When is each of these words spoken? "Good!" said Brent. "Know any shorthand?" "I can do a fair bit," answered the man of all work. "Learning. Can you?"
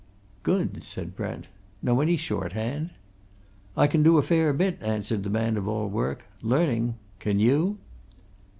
"Good!" 0.41 0.83
said 0.83 1.15
Brent. 1.15 1.47
"Know 1.83 2.01
any 2.01 2.17
shorthand?" 2.17 2.89
"I 3.77 3.85
can 3.85 4.01
do 4.01 4.17
a 4.17 4.23
fair 4.23 4.51
bit," 4.51 4.79
answered 4.81 5.21
the 5.21 5.29
man 5.29 5.57
of 5.57 5.67
all 5.67 5.89
work. 5.89 6.25
"Learning. 6.41 6.95
Can 7.19 7.39
you?" 7.39 7.77